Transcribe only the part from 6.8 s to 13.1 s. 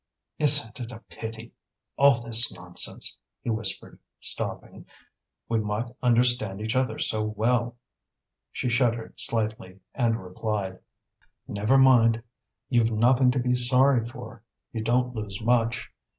so well." She shuddered slightly and replied: "Never mind, you've